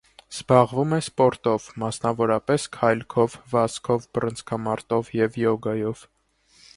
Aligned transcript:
Զբաղվում 0.35 0.95
է 0.95 0.97
սպորտով, 1.07 1.67
մասնավորապես՝ 1.83 2.65
քայլքով, 2.77 3.35
վազքով, 3.53 4.07
բռնցքամարտով 4.19 5.13
և 5.21 5.37
յոգայով։ 5.43 6.03